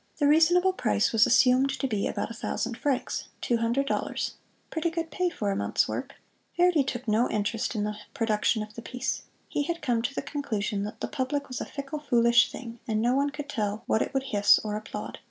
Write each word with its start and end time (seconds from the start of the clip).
The 0.17 0.25
"reasonable 0.25 0.73
price" 0.73 1.11
was 1.13 1.27
assumed 1.27 1.69
to 1.77 1.85
be 1.87 2.07
about 2.07 2.31
a 2.31 2.33
thousand 2.33 2.75
francs 2.75 3.25
two 3.39 3.57
hundred 3.57 3.85
dollars 3.85 4.33
pretty 4.71 4.89
good 4.89 5.11
pay 5.11 5.29
for 5.29 5.51
a 5.51 5.55
month's 5.55 5.87
work. 5.87 6.15
Verdi 6.57 6.83
took 6.83 7.07
no 7.07 7.29
interest 7.29 7.75
in 7.75 7.83
the 7.83 7.93
production 8.15 8.63
of 8.63 8.73
the 8.73 8.81
piece. 8.81 9.21
He 9.47 9.61
had 9.61 9.83
come 9.83 10.01
to 10.01 10.15
the 10.15 10.23
conclusion 10.23 10.81
that 10.85 11.01
the 11.01 11.07
public 11.07 11.47
was 11.47 11.61
a 11.61 11.65
fickle, 11.65 11.99
foolish 11.99 12.51
thing, 12.51 12.79
and 12.87 12.99
no 12.99 13.13
one 13.13 13.29
could 13.29 13.47
tell 13.47 13.83
what 13.85 14.01
it 14.01 14.11
would 14.11 14.23
hiss 14.23 14.57
or 14.63 14.75
applaud. 14.75 15.19